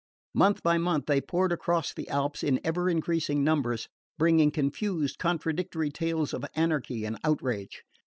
[0.33, 5.91] Month by month they poured across the Alps in ever increasing numbers, bringing confused contradictory
[5.91, 7.83] tales of anarchy and outrage.